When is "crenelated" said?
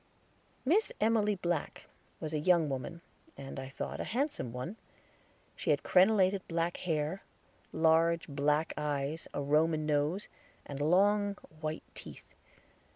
5.83-6.41